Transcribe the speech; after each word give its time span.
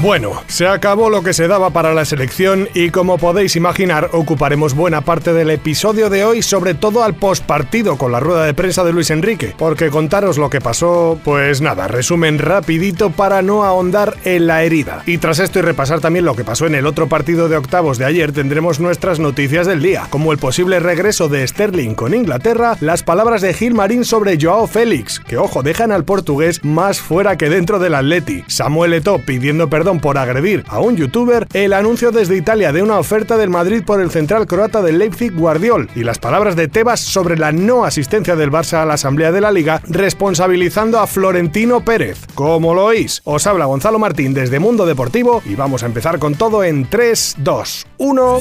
Bueno, 0.00 0.44
se 0.46 0.68
acabó 0.68 1.10
lo 1.10 1.22
que 1.24 1.32
se 1.32 1.48
daba 1.48 1.70
para 1.70 1.92
la 1.92 2.04
selección 2.04 2.68
y 2.72 2.90
como 2.90 3.18
podéis 3.18 3.56
imaginar 3.56 4.10
ocuparemos 4.12 4.74
buena 4.74 5.00
parte 5.00 5.32
del 5.32 5.50
episodio 5.50 6.08
de 6.08 6.24
hoy 6.24 6.40
sobre 6.42 6.74
todo 6.74 7.02
al 7.02 7.14
postpartido 7.14 7.98
con 7.98 8.12
la 8.12 8.20
rueda 8.20 8.44
de 8.44 8.54
prensa 8.54 8.84
de 8.84 8.92
Luis 8.92 9.10
Enrique, 9.10 9.56
porque 9.58 9.90
contaros 9.90 10.38
lo 10.38 10.50
que 10.50 10.60
pasó, 10.60 11.18
pues 11.24 11.60
nada, 11.60 11.88
resumen 11.88 12.38
rapidito 12.38 13.10
para 13.10 13.42
no 13.42 13.64
ahondar 13.64 14.14
en 14.24 14.46
la 14.46 14.62
herida. 14.62 15.02
Y 15.04 15.18
tras 15.18 15.40
esto 15.40 15.58
y 15.58 15.62
repasar 15.62 15.98
también 15.98 16.24
lo 16.24 16.36
que 16.36 16.44
pasó 16.44 16.66
en 16.66 16.76
el 16.76 16.86
otro 16.86 17.08
partido 17.08 17.48
de 17.48 17.56
octavos 17.56 17.98
de 17.98 18.04
ayer 18.04 18.30
tendremos 18.30 18.78
nuestras 18.78 19.18
noticias 19.18 19.66
del 19.66 19.82
día, 19.82 20.06
como 20.10 20.30
el 20.30 20.38
posible 20.38 20.78
regreso 20.78 21.28
de 21.28 21.46
Sterling 21.46 21.94
con 21.94 22.14
Inglaterra, 22.14 22.76
las 22.80 23.02
palabras 23.02 23.42
de 23.42 23.52
Gil 23.52 23.74
Marín 23.74 24.04
sobre 24.04 24.38
Joao 24.40 24.68
Félix, 24.68 25.18
que 25.18 25.38
ojo, 25.38 25.64
dejan 25.64 25.90
al 25.90 26.04
portugués 26.04 26.64
más 26.64 27.00
fuera 27.00 27.36
que 27.36 27.50
dentro 27.50 27.80
del 27.80 27.96
Atleti, 27.96 28.44
Samuel 28.46 28.94
Eto'o 28.94 29.18
pidiendo 29.18 29.68
perdón 29.68 29.87
por 29.96 30.18
agredir 30.18 30.64
a 30.68 30.80
un 30.80 30.96
youtuber, 30.96 31.48
el 31.54 31.72
anuncio 31.72 32.10
desde 32.10 32.36
Italia 32.36 32.70
de 32.70 32.82
una 32.82 32.98
oferta 32.98 33.38
del 33.38 33.48
Madrid 33.48 33.82
por 33.82 34.02
el 34.02 34.10
central 34.10 34.46
croata 34.46 34.82
del 34.82 34.98
Leipzig 34.98 35.32
Guardiol 35.32 35.88
y 35.94 36.04
las 36.04 36.18
palabras 36.18 36.54
de 36.54 36.68
Tebas 36.68 37.00
sobre 37.00 37.38
la 37.38 37.50
no 37.50 37.86
asistencia 37.86 38.36
del 38.36 38.52
Barça 38.52 38.82
a 38.82 38.84
la 38.84 38.94
Asamblea 38.94 39.32
de 39.32 39.40
la 39.40 39.50
Liga, 39.50 39.80
responsabilizando 39.88 40.98
a 41.00 41.06
Florentino 41.06 41.82
Pérez. 41.82 42.18
Como 42.34 42.74
lo 42.74 42.84
oís, 42.84 43.22
os 43.24 43.46
habla 43.46 43.64
Gonzalo 43.64 43.98
Martín 43.98 44.34
desde 44.34 44.58
Mundo 44.58 44.84
Deportivo 44.84 45.42
y 45.46 45.54
vamos 45.54 45.82
a 45.82 45.86
empezar 45.86 46.18
con 46.18 46.34
todo 46.34 46.62
en 46.62 46.88
3, 46.90 47.36
2, 47.38 47.86
1. 47.96 48.40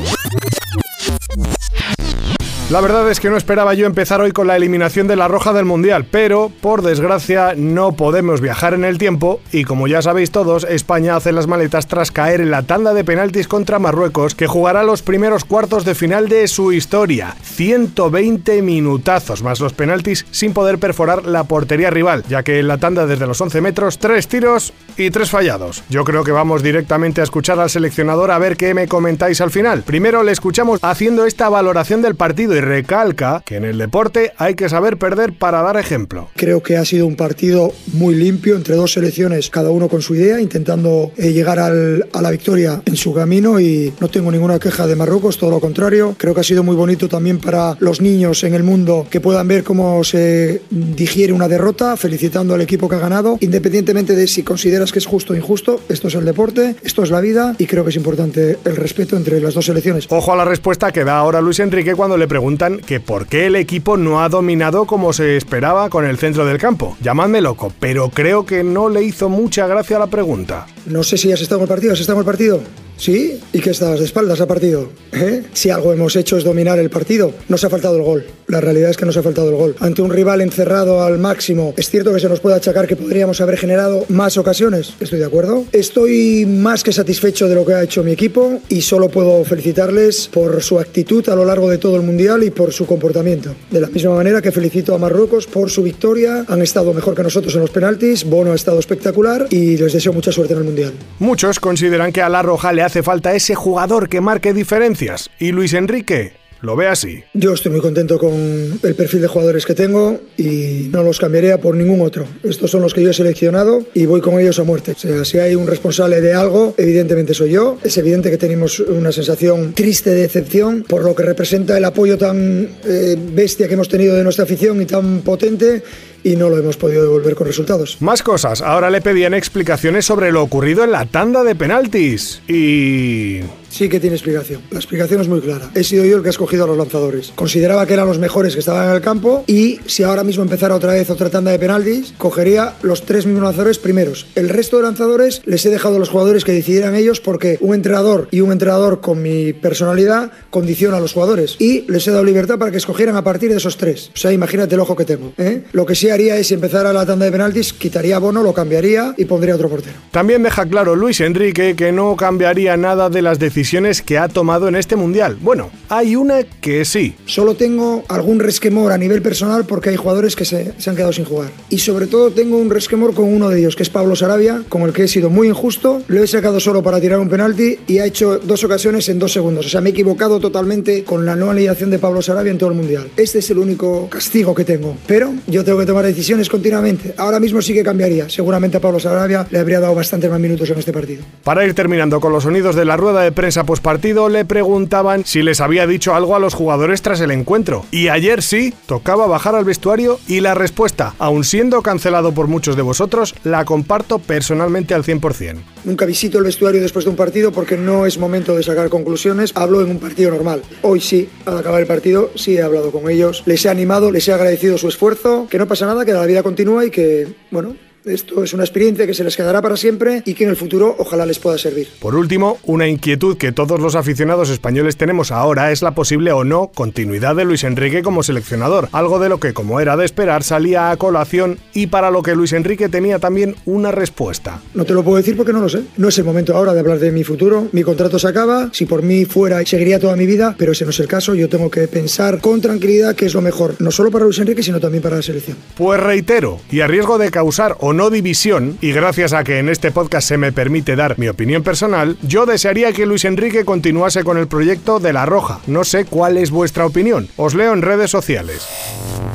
La 2.70 2.82
verdad 2.82 3.10
es 3.10 3.22
que 3.22 3.30
no 3.30 3.38
esperaba 3.38 3.76
yo 3.76 3.86
empezar 3.86 4.20
hoy 4.20 4.34
con 4.34 4.46
la 4.46 4.58
eliminación 4.58 5.08
de 5.08 5.16
la 5.16 5.30
roja 5.30 5.54
del 5.54 5.64
Mundial, 5.64 6.06
pero 6.12 6.52
por 6.60 6.82
desgracia 6.82 7.54
no 7.56 7.94
podemos 7.94 8.42
viajar 8.42 8.74
en 8.74 8.84
el 8.84 8.98
tiempo 8.98 9.40
y 9.54 9.64
como 9.64 9.88
ya 9.88 10.02
sabéis 10.02 10.32
todos, 10.32 10.66
España 10.66 11.16
hace 11.16 11.32
las 11.32 11.48
maletas 11.48 11.88
tras 11.88 12.12
caer 12.12 12.42
en 12.42 12.52
la 12.52 12.64
tanda 12.64 12.94
de 12.94 13.06
penaltis 13.06 13.48
contra 13.48 13.80
Marruecos 13.80 14.36
que 14.36 14.48
jugará 14.48 14.84
los 14.84 15.02
primeros 15.02 15.46
cuartos 15.46 15.86
de 15.86 15.96
final 15.96 16.28
de 16.28 16.46
su 16.50 16.74
historia. 16.74 17.38
120 17.42 18.62
minutazos 18.62 19.44
más 19.44 19.62
los 19.62 19.72
penaltis 19.72 20.26
sin 20.32 20.52
poder 20.52 20.78
perforar 20.78 21.26
la 21.26 21.46
portería 21.46 21.90
rival, 21.90 22.26
ya 22.28 22.44
que 22.44 22.60
en 22.60 22.68
la 22.68 22.80
tanda 22.80 23.08
desde 23.08 23.28
los 23.28 23.40
11 23.40 23.62
metros, 23.62 23.98
tres 23.98 24.28
tiros 24.28 24.74
y 24.98 25.10
tres 25.10 25.30
fallados. 25.30 25.84
Yo 25.88 26.04
creo 26.04 26.26
que 26.26 26.34
vamos 26.34 26.64
directamente 26.64 27.22
a 27.22 27.24
escuchar 27.24 27.62
al 27.62 27.70
seleccionador 27.70 28.30
a 28.30 28.40
ver 28.40 28.58
qué 28.58 28.74
me 28.74 28.90
comentáis 28.90 29.40
al 29.40 29.52
final. 29.52 29.84
Primero 29.84 30.22
le 30.22 30.34
escuchamos 30.34 30.80
haciendo 30.82 31.26
esta 31.26 31.48
valoración 31.48 32.02
del 32.02 32.16
partido 32.16 32.57
y 32.58 32.62
recalca 32.62 33.42
que 33.46 33.56
en 33.56 33.66
el 33.66 33.78
deporte 33.78 34.34
hay 34.38 34.56
que 34.56 34.70
saber 34.70 34.98
perder 34.98 35.34
para 35.34 35.62
dar 35.62 35.78
ejemplo. 35.78 36.30
Creo 36.36 36.62
que 36.64 36.78
ha 36.78 36.86
sido 36.86 37.06
un 37.06 37.16
partido 37.16 37.74
muy 37.94 38.16
limpio 38.16 38.56
entre 38.56 38.76
dos 38.76 38.94
selecciones, 38.94 39.50
cada 39.50 39.70
uno 39.70 39.88
con 39.88 40.02
su 40.02 40.16
idea, 40.16 40.40
intentando 40.42 41.12
eh, 41.18 41.32
llegar 41.32 41.60
al, 41.60 42.08
a 42.14 42.22
la 42.22 42.32
victoria 42.32 42.82
en 42.86 42.96
su 42.96 43.14
camino 43.14 43.60
y 43.60 43.94
no 44.00 44.10
tengo 44.10 44.32
ninguna 44.32 44.60
queja 44.60 44.88
de 44.88 44.96
Marruecos, 44.96 45.38
todo 45.38 45.52
lo 45.52 45.60
contrario. 45.60 46.16
Creo 46.18 46.34
que 46.34 46.42
ha 46.42 46.44
sido 46.44 46.64
muy 46.64 46.76
bonito 46.76 47.08
también 47.08 47.40
para 47.40 47.78
los 47.80 48.02
niños 48.02 48.44
en 48.44 48.54
el 48.54 48.64
mundo 48.64 49.08
que 49.10 49.22
puedan 49.22 49.48
ver 49.48 49.64
cómo 49.64 50.04
se 50.04 50.62
digiere 50.70 51.34
una 51.34 51.48
derrota, 51.48 51.96
felicitando 51.98 52.54
al 52.54 52.62
equipo 52.62 52.90
que 52.90 52.96
ha 52.96 53.00
ganado, 53.00 53.38
independientemente 53.42 54.16
de 54.16 54.28
si 54.28 54.44
consideras 54.44 54.92
que 54.92 55.00
es 55.00 55.06
justo 55.06 55.34
o 55.34 55.36
injusto. 55.36 55.82
Esto 55.90 56.08
es 56.08 56.16
el 56.16 56.26
deporte, 56.26 56.76
esto 56.84 57.04
es 57.04 57.12
la 57.12 57.22
vida 57.22 57.56
y 57.58 57.66
creo 57.66 57.84
que 57.84 57.92
es 57.92 57.96
importante 57.96 58.58
el 58.64 58.76
respeto 58.76 59.16
entre 59.16 59.40
las 59.40 59.54
dos 59.54 59.66
selecciones. 59.66 60.08
Ojo 60.10 60.34
a 60.34 60.36
la 60.36 60.46
respuesta 60.46 60.92
que 60.92 61.04
da 61.04 61.18
ahora 61.18 61.42
Luis 61.42 61.60
Enrique 61.60 61.96
cuando 61.96 62.18
le 62.18 62.28
pregunta 62.28 62.47
preguntan 62.48 62.80
que 62.80 63.02
por 63.02 63.28
qué 63.28 63.48
el 63.48 63.58
equipo 63.58 63.98
no 63.98 64.22
ha 64.22 64.30
dominado 64.30 64.86
como 64.86 65.12
se 65.12 65.36
esperaba 65.36 65.90
con 65.90 66.06
el 66.06 66.18
centro 66.18 66.46
del 66.46 66.58
campo. 66.58 66.96
Llamadme 67.02 67.42
loco, 67.42 67.74
pero 67.78 68.10
creo 68.10 68.46
que 68.46 68.64
no 68.64 68.88
le 68.88 69.04
hizo 69.04 69.28
mucha 69.28 69.68
gracia 69.68 70.00
la 70.00 70.08
pregunta. 70.08 70.66
No 70.86 71.04
sé 71.04 71.18
si 71.18 71.30
has 71.30 71.42
estado 71.42 71.60
en 71.60 71.64
el 71.64 71.68
partido, 71.68 71.92
¿has 71.92 72.00
estado 72.00 72.20
en 72.20 72.22
el 72.22 72.26
partido? 72.26 72.87
¿Sí? 72.98 73.40
¿Y 73.54 73.60
qué 73.60 73.70
estabas 73.70 74.00
de 74.00 74.06
espaldas 74.06 74.42
al 74.42 74.48
partido? 74.48 74.90
¿Eh? 75.12 75.44
Si 75.54 75.70
algo 75.70 75.94
hemos 75.94 76.16
hecho 76.16 76.38
es 76.38 76.44
dominar 76.44 76.80
el 76.80 76.90
partido, 76.90 77.32
nos 77.48 77.64
ha 77.64 77.70
faltado 77.70 77.96
el 77.96 78.04
gol. 78.04 78.26
La 78.48 78.60
realidad 78.60 78.90
es 78.90 78.98
que 78.98 79.06
nos 79.06 79.16
ha 79.18 79.24
faltado 79.24 79.50
el 79.50 79.56
gol. 79.56 79.76
Ante 79.80 80.02
un 80.02 80.10
rival 80.10 80.42
encerrado 80.42 81.04
al 81.04 81.20
máximo, 81.20 81.74
es 81.78 81.90
cierto 81.90 82.14
que 82.14 82.20
se 82.20 82.28
nos 82.28 82.40
puede 82.40 82.56
achacar 82.56 82.88
que 82.88 82.96
podríamos 82.96 83.40
haber 83.40 83.58
generado 83.58 84.06
más 84.10 84.38
ocasiones. 84.38 84.94
Estoy 85.00 85.20
de 85.20 85.26
acuerdo. 85.26 85.66
Estoy 85.72 86.46
más 86.46 86.84
que 86.84 86.92
satisfecho 86.92 87.48
de 87.48 87.56
lo 87.56 87.66
que 87.66 87.74
ha 87.74 87.84
hecho 87.84 88.04
mi 88.04 88.12
equipo 88.12 88.62
y 88.70 88.82
solo 88.82 89.10
puedo 89.10 89.44
felicitarles 89.44 90.30
por 90.34 90.64
su 90.64 90.80
actitud 90.80 91.28
a 91.30 91.36
lo 91.36 91.46
largo 91.46 91.70
de 91.70 91.78
todo 91.78 91.98
el 91.98 92.02
Mundial 92.02 92.44
y 92.44 92.50
por 92.50 92.74
su 92.74 92.88
comportamiento. 92.88 93.54
De 93.70 93.82
la 93.82 93.88
misma 93.90 94.16
manera 94.16 94.42
que 94.42 94.52
felicito 94.52 94.96
a 94.96 94.98
Marruecos 94.98 95.46
por 95.46 95.70
su 95.70 95.84
victoria. 95.84 96.46
Han 96.48 96.62
estado 96.62 96.94
mejor 96.94 97.16
que 97.16 97.24
nosotros 97.24 97.54
en 97.54 97.62
los 97.62 97.70
penaltis. 97.70 98.24
Bono 98.24 98.54
ha 98.54 98.56
estado 98.56 98.80
espectacular 98.80 99.48
y 99.50 99.78
les 99.78 99.94
deseo 99.94 100.14
mucha 100.14 100.32
suerte 100.32 100.54
en 100.54 100.60
el 100.60 100.66
Mundial. 100.66 100.94
Muchos 101.20 101.60
consideran 101.60 102.12
que 102.12 102.22
a 102.22 102.30
la 102.30 102.42
Roja 102.42 102.72
le 102.74 102.87
hace 102.88 103.04
falta 103.04 103.36
ese 103.36 103.54
jugador 103.54 104.10
que 104.10 104.22
marque 104.22 104.54
diferencias. 104.54 105.30
Y 105.40 105.52
Luis 105.52 105.74
Enrique 105.74 106.47
lo 106.62 106.76
ve 106.76 106.88
así. 106.88 107.24
Yo 107.34 107.54
estoy 107.54 107.72
muy 107.72 107.82
contento 107.82 108.18
con 108.18 108.34
el 108.34 108.96
perfil 108.96 109.22
de 109.22 109.28
jugadores 109.28 109.66
que 109.66 109.76
tengo 109.76 110.20
y 110.38 110.90
no 110.92 111.04
los 111.04 111.20
cambiaría 111.20 111.60
por 111.60 111.76
ningún 111.76 112.02
otro. 112.02 112.26
Estos 112.44 112.72
son 112.72 112.82
los 112.82 112.94
que 112.94 113.02
yo 113.04 113.12
he 113.12 113.14
seleccionado 113.14 113.86
y 113.94 114.06
voy 114.06 114.22
con 114.22 114.40
ellos 114.40 114.60
a 114.60 114.64
muerte. 114.64 114.92
O 114.92 114.96
sea, 114.96 115.26
si 115.26 115.40
hay 115.40 115.56
un 115.56 115.68
responsable 115.68 116.22
de 116.22 116.34
algo, 116.34 116.74
evidentemente 116.78 117.34
soy 117.34 117.52
yo. 117.52 117.78
Es 117.84 117.98
evidente 117.98 118.30
que 118.30 118.38
tenemos 118.38 118.80
una 118.80 119.12
sensación 119.12 119.74
triste 119.74 120.12
de 120.12 120.22
decepción 120.22 120.84
por 120.88 121.04
lo 121.04 121.16
que 121.16 121.24
representa 121.24 121.78
el 121.78 121.86
apoyo 121.86 122.18
tan 122.18 122.70
eh, 122.86 123.16
bestia 123.34 123.68
que 123.68 123.76
hemos 123.76 123.90
tenido 123.90 124.16
de 124.16 124.24
nuestra 124.24 124.46
afición 124.46 124.82
y 124.82 124.86
tan 124.86 125.22
potente 125.22 125.84
y 126.24 126.36
no 126.36 126.50
lo 126.50 126.58
hemos 126.58 126.78
podido 126.78 127.04
devolver 127.04 127.36
con 127.36 127.48
resultados. 127.48 127.98
Más 128.02 128.24
cosas. 128.24 128.62
Ahora 128.62 128.90
le 128.90 129.02
pedían 129.02 129.34
explicaciones 129.34 130.06
sobre 130.06 130.32
lo 130.32 130.44
ocurrido 130.44 130.84
en 130.84 130.92
la 130.92 131.06
tanda 131.06 131.44
de 131.44 131.56
penaltis. 131.56 132.42
Y 132.48 133.42
sí 133.78 133.90
que 133.90 134.00
tiene 134.00 134.16
explicación. 134.16 134.62
La 134.72 134.80
explicación 134.80 135.22
es 135.22 135.28
muy 135.28 135.40
clara. 135.40 135.70
He 135.76 135.84
sido 135.84 136.04
yo 136.04 136.18
el 136.18 136.24
que 136.24 136.30
ha 136.30 136.32
escogido 136.32 136.64
a 136.64 136.68
los 136.68 136.78
lanzadores. 136.78 137.32
Consideraba 137.36 137.86
que 137.86 137.94
eran 137.94 138.08
los 138.08 138.18
mejores 138.18 138.54
que 138.54 138.60
estaban 138.60 138.90
en 138.90 138.96
el 138.96 139.02
campo 139.02 139.44
y 139.46 139.80
si 139.86 140.02
ahora 140.02 140.24
mismo 140.24 140.42
empezara 140.42 140.74
otra 140.74 140.94
vez 140.94 141.10
otra 141.12 141.30
tanda 141.30 141.52
de 141.52 141.60
penaltis, 141.60 142.14
cogería 142.18 142.74
los 142.82 143.04
tres 143.04 143.28
mismos 143.28 143.44
lanzadores 143.44 143.78
primeros. 143.78 144.26
El 144.34 144.50
resto 144.50 144.78
de 144.78 144.84
lanzadores 144.84 145.44
les 145.46 145.64
he 145.66 145.70
dejado 145.70 145.98
a 145.98 146.00
los 146.00 146.10
jugadores 146.10 146.44
que 146.44 146.54
decidieran 146.54 146.96
ellos 146.96 147.22
porque 147.22 147.60
un 147.62 147.76
entrenador 147.76 148.28
y 148.32 148.42
un 148.42 148.52
entrenador 148.52 149.00
con 149.00 149.22
mi 149.22 149.54
personalidad 149.54 150.32
condiciona 150.50 150.98
a 150.98 151.00
los 151.00 151.14
jugadores 151.14 151.56
y 151.60 151.82
les 151.88 152.08
he 152.08 152.12
dado 152.12 152.24
libertad 152.24 152.58
para 152.58 152.72
que 152.72 152.78
escogieran 152.78 153.16
a 153.16 153.24
partir 153.24 153.52
de 153.52 153.58
esos 153.58 153.78
tres. 153.78 154.10
O 154.16 154.18
sea, 154.18 154.32
imagínate 154.32 154.74
el 154.74 154.82
ojo 154.82 154.96
que 154.96 155.06
tengo. 155.06 155.34
¿eh? 155.38 155.66
Lo 155.72 155.86
que 155.86 155.94
sí 155.94 156.10
haría 156.10 156.36
es 156.38 156.48
si 156.48 156.56
empezara 156.56 156.92
la 156.92 157.06
tanda 157.06 157.26
de 157.26 157.32
penaltis, 157.32 157.74
quitaría 157.74 158.16
a 158.16 158.20
Bono, 158.20 158.42
lo 158.42 158.54
cambiaría 158.54 159.14
y 159.18 159.26
pondría 159.26 159.54
otro 159.54 159.70
portero. 159.70 159.98
También 160.10 160.42
deja 160.42 160.66
claro 160.66 160.96
Luis 160.96 161.22
Enrique 161.22 161.76
que 161.76 161.92
no 161.92 162.16
cambiaría 162.16 162.76
nada 162.76 163.10
de 163.10 163.22
las 163.22 163.38
decisiones 163.38 163.67
que 164.06 164.18
ha 164.18 164.28
tomado 164.30 164.68
en 164.68 164.76
este 164.76 164.96
mundial. 164.96 165.38
Bueno, 165.42 165.70
hay 165.90 166.16
una 166.16 166.44
que 166.44 166.86
sí. 166.86 167.16
Solo 167.26 167.56
tengo 167.56 168.04
algún 168.08 168.40
resquemor 168.40 168.92
a 168.92 168.98
nivel 168.98 169.22
personal 169.22 169.66
porque 169.66 169.90
hay 169.90 169.98
jugadores 169.98 170.36
que 170.36 170.46
se, 170.46 170.74
se 170.78 170.90
han 170.90 170.96
quedado 170.96 171.12
sin 171.12 171.26
jugar. 171.26 171.50
Y 171.70 171.80
sobre 171.80 172.08
todo 172.08 172.32
tengo 172.32 172.58
un 172.58 172.70
resquemor 172.70 173.14
con 173.14 173.26
uno 173.26 173.50
de 173.50 173.60
ellos, 173.60 173.76
que 173.76 173.84
es 173.84 173.90
Pablo 173.90 174.16
Sarabia, 174.16 174.64
con 174.70 174.84
el 174.84 174.94
que 174.94 175.04
he 175.04 175.08
sido 175.08 175.30
muy 175.30 175.50
injusto. 175.50 176.02
Lo 176.08 176.24
he 176.24 176.28
sacado 176.28 176.60
solo 176.60 176.82
para 176.82 177.02
tirar 177.02 177.20
un 177.20 177.28
penalti 177.28 177.78
y 177.88 178.00
ha 178.00 178.06
hecho 178.06 178.40
dos 178.40 178.64
ocasiones 178.64 179.10
en 179.10 179.20
dos 179.20 179.34
segundos. 179.34 179.66
O 179.66 179.70
sea, 179.70 179.82
me 179.82 179.90
he 179.90 179.92
equivocado 179.92 180.40
totalmente 180.40 181.04
con 181.04 181.26
la 181.26 181.36
no 181.36 181.52
alineación 181.52 181.90
de 181.90 182.00
Pablo 182.00 182.22
Sarabia 182.22 182.52
en 182.52 182.58
todo 182.58 182.70
el 182.70 182.76
mundial. 182.76 183.10
Este 183.18 183.40
es 183.40 183.50
el 183.50 183.58
único 183.58 184.10
castigo 184.10 184.56
que 184.56 184.64
tengo. 184.64 184.96
Pero 185.08 185.34
yo 185.48 185.64
tengo 185.64 185.80
que 185.80 185.86
tomar 185.86 186.06
decisiones 186.06 186.48
continuamente. 186.50 187.14
Ahora 187.18 187.40
mismo 187.40 187.62
sí 187.62 187.74
que 187.74 187.84
cambiaría. 187.84 188.30
Seguramente 188.30 188.78
a 188.78 188.80
Pablo 188.80 189.00
Sarabia 189.00 189.46
le 189.50 189.60
habría 189.60 189.80
dado 189.80 189.94
bastante 189.94 190.30
más 190.30 190.40
minutos 190.40 190.70
en 190.70 190.80
este 190.80 190.94
partido. 190.94 191.24
Para 191.44 191.66
ir 191.66 191.74
terminando 191.74 192.20
con 192.20 192.32
los 192.32 192.44
sonidos 192.44 192.76
de 192.76 192.86
la 192.86 192.98
rueda 192.98 193.22
de 193.22 193.32
prensa 193.32 193.57
postpartido, 193.64 194.30
le 194.30 194.46
preguntaban 194.46 195.26
si 195.26 195.44
les 195.44 195.62
había 195.62 195.88
dicho 195.88 196.16
algo 196.16 196.36
a 196.36 196.40
los 196.40 196.54
jugadores 196.54 197.02
tras 197.02 197.22
el 197.22 197.32
encuentro. 197.32 197.86
Y 197.92 198.08
ayer 198.08 198.42
sí, 198.42 198.74
tocaba 198.86 199.28
bajar 199.28 199.56
al 199.56 199.66
vestuario 199.66 200.20
y 200.28 200.42
la 200.42 200.54
respuesta, 200.54 201.14
aun 201.20 201.44
siendo 201.44 201.82
cancelado 201.82 202.34
por 202.34 202.48
muchos 202.48 202.76
de 202.76 202.82
vosotros, 202.82 203.36
la 203.44 203.66
comparto 203.66 204.20
personalmente 204.20 204.94
al 204.94 205.04
100%. 205.04 205.58
Nunca 205.84 206.06
visito 206.06 206.38
el 206.38 206.44
vestuario 206.44 206.82
después 206.82 207.06
de 207.06 207.12
un 207.12 207.18
partido 207.18 207.52
porque 207.52 207.78
no 207.78 208.06
es 208.06 208.18
momento 208.18 208.56
de 208.56 208.64
sacar 208.64 208.90
conclusiones. 208.90 209.54
Hablo 209.56 209.82
en 209.82 209.92
un 209.92 210.00
partido 210.00 210.32
normal. 210.32 210.62
Hoy 210.82 211.02
sí, 211.02 211.30
al 211.46 211.58
acabar 211.58 211.82
el 211.82 211.88
partido, 211.88 212.32
sí 212.36 212.58
he 212.58 212.62
hablado 212.62 212.92
con 212.92 213.10
ellos. 213.10 213.44
Les 213.46 213.64
he 213.66 213.70
animado, 213.70 214.12
les 214.12 214.28
he 214.28 214.34
agradecido 214.34 214.78
su 214.78 214.88
esfuerzo, 214.88 215.48
que 215.50 215.58
no 215.58 215.68
pasa 215.68 215.86
nada, 215.86 216.06
que 216.06 216.14
la 216.14 216.26
vida 216.26 216.44
continúa 216.44 216.86
y 216.86 216.92
que, 216.92 217.28
bueno, 217.52 217.76
Esto 218.08 218.44
es 218.44 218.54
una 218.54 218.64
experiencia 218.64 219.06
que 219.06 219.14
se 219.14 219.24
les 219.24 219.36
quedará 219.36 219.62
para 219.62 219.76
siempre 219.76 220.22
y 220.26 220.34
que 220.34 220.46
en 220.46 220.50
el 220.50 220.56
futuro 220.56 220.96
ojalá 220.98 221.26
les 221.26 221.40
pueda 221.40 221.58
servir. 221.58 221.90
Por 222.00 222.16
último, 222.16 222.58
una 222.64 222.88
inquietud 222.88 223.38
que 223.38 223.52
todos 223.52 223.80
los 223.80 223.96
aficionados 223.96 224.50
españoles 224.50 224.96
tenemos 224.96 225.32
ahora 225.32 225.72
es 225.72 225.82
la 225.82 225.92
posible 225.92 226.32
o 226.32 226.44
no 226.44 226.72
continuidad 226.74 227.36
de 227.36 227.46
Luis 227.46 227.64
Enrique 227.64 228.04
como 228.04 228.24
seleccionador, 228.24 228.90
algo 228.94 229.20
de 229.20 229.30
lo 229.30 229.40
que, 229.40 229.54
como 229.54 229.80
era 229.80 229.98
de 229.98 230.06
esperar, 230.06 230.44
salía 230.44 230.92
a 230.92 230.98
colación 230.98 231.60
y 231.74 231.88
para 231.88 232.12
lo 232.12 232.24
que 232.24 232.36
Luis 232.36 232.54
Enrique 232.54 232.88
tenía 232.90 233.20
también 233.20 233.56
una 233.66 233.92
respuesta. 233.92 234.62
No 234.74 234.86
te 234.86 234.94
lo 234.94 235.04
puedo 235.04 235.18
decir 235.18 235.36
porque 235.36 235.54
no 235.54 235.60
lo 235.60 235.70
sé. 235.70 235.84
No 235.98 236.08
es 236.08 236.18
el 236.18 236.24
momento 236.24 236.56
ahora 236.56 236.74
de 236.74 236.80
hablar 236.80 237.00
de 237.00 237.12
mi 237.12 237.24
futuro. 237.24 237.68
Mi 237.72 237.84
contrato 237.84 238.20
se 238.20 238.28
acaba. 238.28 238.70
Si 238.72 238.86
por 238.86 239.04
mí 239.04 239.26
fuera, 239.26 239.66
seguiría 239.66 240.00
toda 240.00 240.16
mi 240.16 240.26
vida, 240.26 240.56
pero 240.58 240.72
ese 240.72 240.86
no 240.86 240.92
es 240.92 241.00
el 241.00 241.08
caso. 241.08 241.36
Yo 241.36 241.50
tengo 241.50 241.70
que 241.70 241.88
pensar 241.88 242.40
con 242.40 242.62
tranquilidad 242.62 243.16
qué 243.16 243.26
es 243.26 243.34
lo 243.34 243.42
mejor, 243.42 243.76
no 243.80 243.92
solo 243.92 244.12
para 244.12 244.26
Luis 244.26 244.40
Enrique, 244.40 244.64
sino 244.64 244.80
también 244.80 245.04
para 245.04 245.18
la 245.18 245.22
selección. 245.22 245.58
Pues 245.76 246.00
reitero, 246.00 246.60
y 246.72 246.80
a 246.80 246.88
riesgo 246.88 247.18
de 247.18 247.32
causar 247.32 247.76
o 247.80 247.94
no 247.98 248.12
división, 248.12 248.78
y 248.80 248.92
gracias 248.92 249.34
a 249.34 249.44
que 249.44 249.58
en 249.58 249.70
este 249.70 249.92
podcast 249.92 250.28
se 250.28 250.38
me 250.38 250.52
permite 250.52 250.96
dar 250.96 251.18
mi 251.18 251.28
opinión 251.28 251.64
personal, 251.64 252.16
yo 252.22 252.46
desearía 252.46 252.94
que 252.94 253.08
Luis 253.08 253.26
Enrique 253.26 253.66
continuase 253.66 254.24
con 254.24 254.38
el 254.38 254.48
proyecto 254.48 255.00
de 255.00 255.14
La 255.14 255.26
Roja. 255.26 255.60
No 255.66 255.84
sé 255.84 256.06
cuál 256.06 256.38
es 256.38 256.52
vuestra 256.52 256.86
opinión. 256.86 257.28
Os 257.38 257.56
leo 257.56 257.74
en 257.74 257.82
redes 257.82 258.12
sociales. 258.12 258.68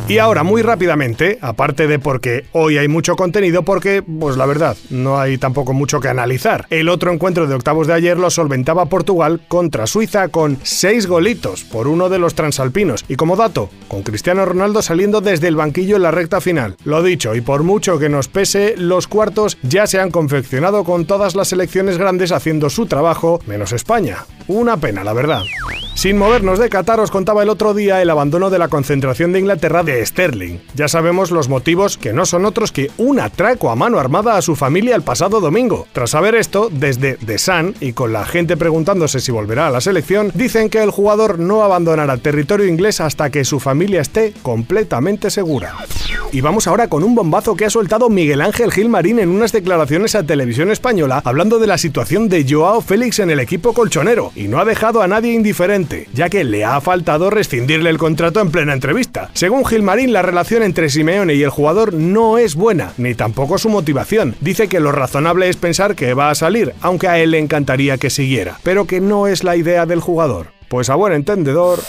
Y 0.08 0.18
ahora, 0.18 0.42
muy 0.42 0.62
rápidamente, 0.62 1.38
aparte 1.40 1.86
de 1.86 1.98
porque 1.98 2.44
hoy 2.52 2.76
hay 2.76 2.88
mucho 2.88 3.14
contenido, 3.14 3.62
porque, 3.62 4.02
pues 4.02 4.36
la 4.36 4.46
verdad, 4.46 4.76
no 4.90 5.18
hay 5.18 5.38
tampoco 5.38 5.72
mucho 5.72 6.00
que 6.00 6.08
analizar. 6.08 6.66
El 6.70 6.88
otro 6.88 7.12
encuentro 7.12 7.46
de 7.46 7.54
octavos 7.54 7.86
de 7.86 7.94
ayer 7.94 8.18
lo 8.18 8.28
solventaba 8.28 8.86
Portugal 8.86 9.40
contra 9.46 9.86
Suiza 9.86 10.28
con 10.28 10.58
seis 10.64 11.06
golitos 11.06 11.62
por 11.62 11.86
uno 11.86 12.08
de 12.08 12.18
los 12.18 12.34
transalpinos. 12.34 13.04
Y 13.08 13.14
como 13.14 13.36
dato, 13.36 13.70
con 13.88 14.02
Cristiano 14.02 14.44
Ronaldo 14.44 14.82
saliendo 14.82 15.20
desde 15.20 15.48
el 15.48 15.56
banquillo 15.56 15.96
en 15.96 16.02
la 16.02 16.10
recta 16.10 16.40
final. 16.40 16.76
Lo 16.84 17.02
dicho, 17.02 17.34
y 17.36 17.40
por 17.40 17.62
mucho 17.62 17.98
que 17.98 18.08
nos 18.08 18.28
pese, 18.28 18.74
los 18.76 19.06
cuartos 19.06 19.56
ya 19.62 19.86
se 19.86 20.00
han 20.00 20.10
confeccionado 20.10 20.82
con 20.82 21.06
todas 21.06 21.36
las 21.36 21.48
selecciones 21.48 21.96
grandes 21.96 22.32
haciendo 22.32 22.70
su 22.70 22.86
trabajo, 22.86 23.40
menos 23.46 23.72
España. 23.72 24.26
Una 24.48 24.76
pena, 24.76 25.04
la 25.04 25.12
verdad. 25.12 25.42
Sin 25.94 26.16
movernos 26.16 26.58
de 26.58 26.70
Qatar, 26.70 27.00
os 27.00 27.10
contaba 27.10 27.42
el 27.42 27.48
otro 27.48 27.74
día 27.74 28.00
el 28.00 28.10
abandono 28.10 28.50
de 28.50 28.58
la 28.58 28.68
concentración 28.68 29.32
de 29.32 29.38
Inglaterra 29.38 29.82
de 29.82 30.04
Sterling. 30.04 30.58
Ya 30.74 30.88
sabemos 30.88 31.30
los 31.30 31.48
motivos 31.48 31.98
que 31.98 32.12
no 32.12 32.24
son 32.24 32.44
otros 32.46 32.72
que 32.72 32.90
un 32.96 33.20
atraco 33.20 33.70
a 33.70 33.76
mano 33.76 34.00
armada 34.00 34.36
a 34.36 34.42
su 34.42 34.56
familia 34.56 34.96
el 34.96 35.02
pasado 35.02 35.40
domingo. 35.40 35.86
Tras 35.92 36.10
saber 36.10 36.34
esto, 36.34 36.70
desde 36.72 37.14
The 37.16 37.38
Sun 37.38 37.74
y 37.78 37.92
con 37.92 38.12
la 38.12 38.24
gente 38.24 38.56
preguntándose 38.56 39.20
si 39.20 39.30
volverá 39.30 39.68
a 39.68 39.70
la 39.70 39.80
selección, 39.80 40.32
dicen 40.34 40.70
que 40.70 40.82
el 40.82 40.90
jugador 40.90 41.38
no 41.38 41.62
abandonará 41.62 42.16
territorio 42.16 42.66
inglés 42.66 43.00
hasta 43.00 43.30
que 43.30 43.44
su 43.44 43.60
familia 43.60 44.00
esté 44.00 44.32
completamente 44.42 45.30
segura. 45.30 45.76
Y 46.32 46.40
vamos 46.40 46.66
ahora 46.66 46.88
con 46.88 47.04
un 47.04 47.14
bombazo 47.14 47.54
que 47.54 47.66
ha 47.66 47.70
soltado 47.70 48.08
Miguel 48.08 48.40
Ángel 48.40 48.72
Gilmarín 48.72 49.18
en 49.18 49.28
unas 49.28 49.52
declaraciones 49.52 50.14
a 50.14 50.22
Televisión 50.22 50.70
Española 50.70 51.20
hablando 51.24 51.58
de 51.58 51.66
la 51.66 51.76
situación 51.76 52.28
de 52.28 52.46
Joao 52.48 52.80
Félix 52.80 53.18
en 53.18 53.30
el 53.30 53.38
equipo 53.38 53.74
colchonero 53.74 54.31
y 54.34 54.48
no 54.48 54.58
ha 54.58 54.64
dejado 54.64 55.02
a 55.02 55.08
nadie 55.08 55.32
indiferente, 55.32 56.08
ya 56.12 56.28
que 56.28 56.44
le 56.44 56.64
ha 56.64 56.80
faltado 56.80 57.30
rescindirle 57.30 57.90
el 57.90 57.98
contrato 57.98 58.40
en 58.40 58.50
plena 58.50 58.72
entrevista. 58.72 59.30
Según 59.34 59.64
Gilmarín, 59.64 60.12
la 60.12 60.22
relación 60.22 60.62
entre 60.62 60.88
Simeone 60.88 61.34
y 61.34 61.42
el 61.42 61.50
jugador 61.50 61.94
no 61.94 62.38
es 62.38 62.54
buena, 62.54 62.92
ni 62.96 63.14
tampoco 63.14 63.58
su 63.58 63.68
motivación. 63.68 64.34
Dice 64.40 64.68
que 64.68 64.80
lo 64.80 64.92
razonable 64.92 65.48
es 65.48 65.56
pensar 65.56 65.94
que 65.94 66.14
va 66.14 66.30
a 66.30 66.34
salir, 66.34 66.74
aunque 66.80 67.08
a 67.08 67.18
él 67.18 67.32
le 67.32 67.38
encantaría 67.38 67.98
que 67.98 68.10
siguiera, 68.10 68.58
pero 68.62 68.86
que 68.86 69.00
no 69.00 69.26
es 69.26 69.44
la 69.44 69.56
idea 69.56 69.86
del 69.86 70.00
jugador. 70.00 70.48
Pues 70.72 70.88
a 70.88 70.94
buen 70.94 71.12
entendedor, 71.12 71.80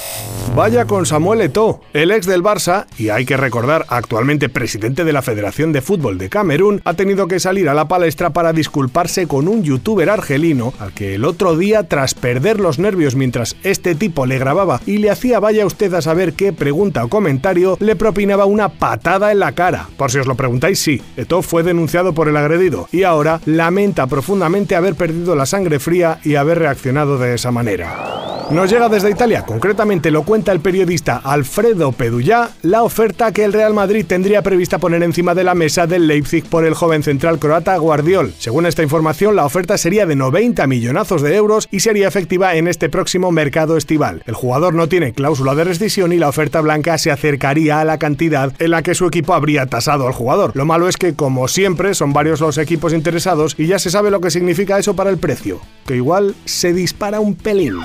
vaya 0.57 0.83
con 0.83 1.05
Samuel 1.05 1.39
Eto'o, 1.39 1.79
el 1.93 2.11
ex 2.11 2.25
del 2.25 2.43
Barça, 2.43 2.85
y 2.97 3.07
hay 3.07 3.23
que 3.23 3.37
recordar, 3.37 3.85
actualmente 3.87 4.49
presidente 4.49 5.05
de 5.05 5.13
la 5.13 5.21
Federación 5.21 5.71
de 5.71 5.81
Fútbol 5.81 6.17
de 6.17 6.27
Camerún, 6.27 6.81
ha 6.83 6.93
tenido 6.93 7.29
que 7.29 7.39
salir 7.39 7.69
a 7.69 7.73
la 7.73 7.87
palestra 7.87 8.31
para 8.31 8.51
disculparse 8.51 9.25
con 9.25 9.47
un 9.47 9.63
youtuber 9.63 10.09
argelino 10.09 10.73
al 10.79 10.91
que 10.91 11.15
el 11.15 11.23
otro 11.23 11.55
día, 11.55 11.87
tras 11.87 12.13
perder 12.13 12.59
los 12.59 12.77
nervios 12.77 13.15
mientras 13.15 13.55
este 13.63 13.95
tipo 13.95 14.25
le 14.25 14.37
grababa 14.37 14.81
y 14.85 14.97
le 14.97 15.11
hacía 15.11 15.39
vaya 15.39 15.65
usted 15.65 15.93
a 15.93 16.01
saber 16.01 16.33
qué 16.33 16.51
pregunta 16.51 17.05
o 17.05 17.07
comentario, 17.07 17.77
le 17.79 17.95
propinaba 17.95 18.43
una 18.43 18.67
patada 18.67 19.31
en 19.31 19.39
la 19.39 19.53
cara. 19.53 19.87
Por 19.95 20.11
si 20.11 20.17
os 20.17 20.27
lo 20.27 20.35
preguntáis, 20.35 20.77
sí, 20.77 21.01
Eto'o 21.15 21.41
fue 21.41 21.63
denunciado 21.63 22.13
por 22.13 22.27
el 22.27 22.35
agredido 22.35 22.89
y 22.91 23.03
ahora 23.03 23.39
lamenta 23.45 24.07
profundamente 24.07 24.75
haber 24.75 24.95
perdido 24.95 25.37
la 25.37 25.45
sangre 25.45 25.79
fría 25.79 26.19
y 26.25 26.35
haber 26.35 26.59
reaccionado 26.59 27.17
de 27.17 27.35
esa 27.35 27.49
manera. 27.49 28.32
Nos 28.51 28.69
llega 28.69 28.89
desde 28.89 29.09
Italia, 29.09 29.43
concretamente 29.45 30.11
lo 30.11 30.23
cuenta 30.23 30.51
el 30.51 30.59
periodista 30.59 31.17
Alfredo 31.23 31.91
Pedullá, 31.91 32.49
la 32.61 32.83
oferta 32.83 33.31
que 33.31 33.43
el 33.43 33.53
Real 33.53 33.73
Madrid 33.73 34.05
tendría 34.05 34.41
prevista 34.41 34.77
poner 34.77 35.01
encima 35.01 35.33
de 35.33 35.43
la 35.43 35.55
mesa 35.55 35.87
del 35.87 36.07
Leipzig 36.07 36.45
por 36.45 36.65
el 36.65 36.73
joven 36.73 37.03
central 37.03 37.39
croata 37.39 37.77
Guardiol. 37.77 38.33
Según 38.37 38.65
esta 38.65 38.83
información, 38.83 39.35
la 39.35 39.45
oferta 39.45 39.77
sería 39.77 40.05
de 40.05 40.15
90 40.15 40.67
millonazos 40.67 41.21
de 41.21 41.35
euros 41.35 41.67
y 41.71 41.79
sería 41.79 42.07
efectiva 42.07 42.55
en 42.55 42.67
este 42.67 42.89
próximo 42.89 43.31
mercado 43.31 43.77
estival. 43.77 44.23
El 44.27 44.35
jugador 44.35 44.73
no 44.73 44.87
tiene 44.87 45.13
cláusula 45.13 45.55
de 45.55 45.63
rescisión 45.63 46.13
y 46.13 46.17
la 46.17 46.29
oferta 46.29 46.61
blanca 46.61 46.97
se 46.97 47.11
acercaría 47.11 47.79
a 47.79 47.85
la 47.85 47.97
cantidad 47.97 48.53
en 48.59 48.71
la 48.71 48.83
que 48.83 48.95
su 48.95 49.07
equipo 49.07 49.33
habría 49.33 49.65
tasado 49.65 50.05
al 50.05 50.13
jugador. 50.13 50.51
Lo 50.53 50.65
malo 50.65 50.87
es 50.87 50.97
que, 50.97 51.15
como 51.15 51.47
siempre, 51.47 51.95
son 51.95 52.13
varios 52.13 52.41
los 52.41 52.57
equipos 52.57 52.93
interesados 52.93 53.55
y 53.57 53.67
ya 53.67 53.79
se 53.79 53.89
sabe 53.89 54.11
lo 54.11 54.21
que 54.21 54.31
significa 54.31 54.77
eso 54.77 54.95
para 54.95 55.09
el 55.09 55.17
precio, 55.17 55.59
que 55.87 55.95
igual 55.95 56.35
se 56.45 56.73
dispara 56.73 57.19
un 57.19 57.35
pelín. 57.35 57.79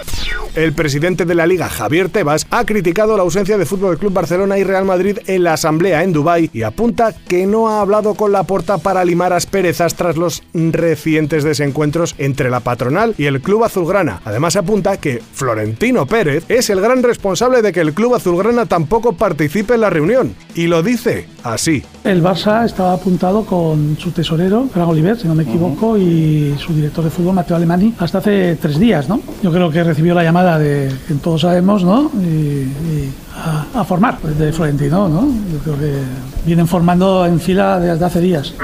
El 0.55 0.73
presidente 0.73 1.25
de 1.25 1.35
la 1.35 1.47
liga, 1.47 1.69
Javier 1.69 2.09
Tebas, 2.09 2.47
ha 2.51 2.65
criticado 2.65 3.17
la 3.17 3.23
ausencia 3.23 3.59
de 3.59 3.67
Fútbol 3.67 3.99
Club 3.99 4.13
Barcelona 4.13 4.59
y 4.59 4.65
Real 4.65 4.85
Madrid 4.85 5.19
en 5.27 5.45
la 5.45 5.53
asamblea 5.53 6.03
en 6.03 6.13
Dubái 6.13 6.51
y 6.53 6.63
apunta 6.63 7.15
que 7.29 7.47
no 7.47 7.69
ha 7.69 7.81
hablado 7.81 8.15
con 8.15 8.33
la 8.33 8.43
porta 8.43 8.79
para 8.79 9.05
limar 9.05 9.33
asperezas 9.33 9.95
tras 9.95 10.17
los 10.17 10.43
recientes 10.55 11.45
desencuentros 11.45 12.15
entre 12.19 12.51
la 12.51 12.61
patronal 12.61 13.15
y 13.19 13.27
el 13.27 13.41
club 13.41 13.65
azulgrana. 13.65 14.21
Además 14.25 14.57
apunta 14.57 14.99
que 14.99 15.23
Florentino 15.33 16.07
Pérez 16.07 16.45
es 16.49 16.71
el 16.71 16.81
gran 16.81 17.03
responsable 17.03 17.63
de 17.63 17.73
que 17.73 17.81
el 17.81 17.95
club 17.95 18.15
azulgrana 18.15 18.67
tampoco 18.67 19.13
participe 19.13 19.75
en 19.75 19.83
la 19.83 19.91
reunión 19.91 20.35
y 20.55 20.67
lo 20.67 20.83
dice 20.83 21.29
así. 21.43 21.85
El 22.09 22.23
Barça 22.23 22.65
estaba 22.65 22.95
apuntado 22.95 23.45
con 23.45 23.99
su 23.99 24.13
tesorero, 24.13 24.67
Fran 24.73 24.89
Oliver, 24.89 25.19
si 25.19 25.29
no 25.29 25.35
me 25.35 25.43
equivoco, 25.43 25.99
y 25.99 26.57
su 26.59 26.73
director 26.73 27.05
de 27.05 27.11
fútbol, 27.11 27.35
Mateo 27.35 27.55
Alemani, 27.55 27.93
hasta 27.99 28.17
hace 28.17 28.57
tres 28.57 28.79
días, 28.79 29.11
¿no? 29.11 29.21
Yo 29.43 29.53
creo 29.53 29.71
que 29.71 29.85
recibió 29.85 30.15
la 30.15 30.25
llamada 30.25 30.59
de, 30.59 30.91
que 31.07 31.13
todos 31.17 31.43
sabemos, 31.43 31.85
¿no? 31.85 32.11
Y, 32.15 32.27
y 32.27 33.13
a, 33.37 33.81
a, 33.81 33.85
formar 33.85 34.17
pues, 34.23 34.39
de 34.39 34.51
Florentino, 34.55 35.07
¿no? 35.07 35.29
Yo 35.53 35.59
creo 35.63 35.79
que 35.79 35.99
vienen 36.47 36.67
formando 36.67 37.27
en 37.27 37.39
fila 37.39 37.79
desde 37.79 38.03
hace 38.03 38.21
días. 38.23 38.55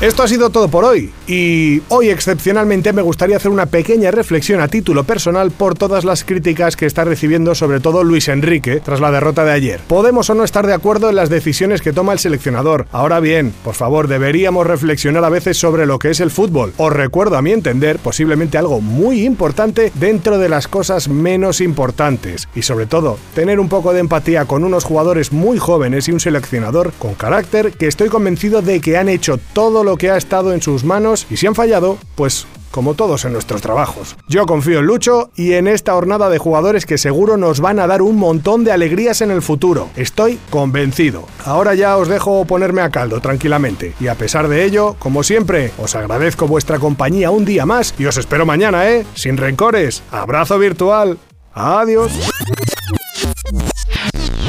Esto 0.00 0.24
ha 0.24 0.28
sido 0.28 0.50
todo 0.50 0.66
por 0.66 0.84
hoy 0.84 1.12
y 1.28 1.80
hoy 1.88 2.08
excepcionalmente 2.10 2.92
me 2.92 3.00
gustaría 3.00 3.36
hacer 3.36 3.52
una 3.52 3.66
pequeña 3.66 4.10
reflexión 4.10 4.60
a 4.60 4.66
título 4.66 5.04
personal 5.04 5.52
por 5.52 5.78
todas 5.78 6.04
las 6.04 6.24
críticas 6.24 6.74
que 6.74 6.86
está 6.86 7.04
recibiendo 7.04 7.54
sobre 7.54 7.78
todo 7.78 8.02
Luis 8.02 8.26
Enrique 8.26 8.80
tras 8.84 8.98
la 8.98 9.12
derrota 9.12 9.44
de 9.44 9.52
ayer. 9.52 9.80
Podemos 9.86 10.28
o 10.30 10.34
no 10.34 10.42
estar 10.42 10.66
de 10.66 10.74
acuerdo 10.74 11.10
en 11.10 11.14
las 11.14 11.30
decisiones 11.30 11.80
que 11.80 11.92
toma 11.92 12.12
el 12.12 12.18
seleccionador. 12.18 12.88
Ahora 12.90 13.20
bien, 13.20 13.54
por 13.62 13.76
favor, 13.76 14.08
deberíamos 14.08 14.66
reflexionar 14.66 15.24
a 15.24 15.28
veces 15.28 15.58
sobre 15.58 15.86
lo 15.86 16.00
que 16.00 16.10
es 16.10 16.18
el 16.18 16.32
fútbol. 16.32 16.72
Os 16.76 16.92
recuerdo 16.92 17.36
a 17.36 17.42
mi 17.42 17.52
entender 17.52 18.00
posiblemente 18.00 18.58
algo 18.58 18.80
muy 18.80 19.24
importante 19.24 19.92
dentro 19.94 20.38
de 20.38 20.48
las 20.48 20.66
cosas 20.66 21.06
menos 21.06 21.60
importantes 21.60 22.48
y 22.56 22.62
sobre 22.62 22.86
todo 22.86 23.16
tener 23.36 23.60
un 23.60 23.68
poco 23.68 23.92
de 23.92 24.00
empatía 24.00 24.44
con 24.46 24.64
unos 24.64 24.82
jugadores 24.82 25.30
muy 25.30 25.58
jóvenes 25.58 26.08
y 26.08 26.12
un 26.12 26.18
seleccionador 26.20 26.92
con 26.98 27.14
carácter 27.14 27.72
que 27.72 27.86
estoy 27.86 28.08
convencido 28.08 28.60
de 28.60 28.80
que 28.80 28.96
han 28.96 29.08
hecho 29.08 29.38
todo 29.52 29.83
lo 29.84 29.96
que 29.96 30.10
ha 30.10 30.16
estado 30.16 30.52
en 30.52 30.62
sus 30.62 30.84
manos 30.84 31.26
y 31.30 31.36
si 31.36 31.46
han 31.46 31.54
fallado, 31.54 31.98
pues 32.14 32.46
como 32.74 32.94
todos 32.94 33.24
en 33.24 33.32
nuestros 33.32 33.62
trabajos. 33.62 34.16
Yo 34.28 34.46
confío 34.46 34.80
en 34.80 34.86
Lucho 34.86 35.30
y 35.36 35.52
en 35.52 35.68
esta 35.68 35.92
jornada 35.92 36.28
de 36.28 36.38
jugadores 36.38 36.86
que 36.86 36.98
seguro 36.98 37.36
nos 37.36 37.60
van 37.60 37.78
a 37.78 37.86
dar 37.86 38.02
un 38.02 38.16
montón 38.16 38.64
de 38.64 38.72
alegrías 38.72 39.20
en 39.20 39.30
el 39.30 39.42
futuro. 39.42 39.90
Estoy 39.94 40.40
convencido. 40.50 41.24
Ahora 41.44 41.74
ya 41.74 41.96
os 41.96 42.08
dejo 42.08 42.44
ponerme 42.46 42.82
a 42.82 42.90
caldo 42.90 43.20
tranquilamente. 43.20 43.94
Y 44.00 44.08
a 44.08 44.16
pesar 44.16 44.48
de 44.48 44.64
ello, 44.64 44.96
como 44.98 45.22
siempre, 45.22 45.70
os 45.78 45.94
agradezco 45.94 46.48
vuestra 46.48 46.80
compañía 46.80 47.30
un 47.30 47.44
día 47.44 47.64
más 47.64 47.94
y 47.96 48.06
os 48.06 48.16
espero 48.16 48.44
mañana, 48.44 48.90
¿eh? 48.90 49.06
Sin 49.14 49.36
rencores. 49.36 50.02
Abrazo 50.10 50.58
virtual. 50.58 51.18
Adiós. 51.52 52.10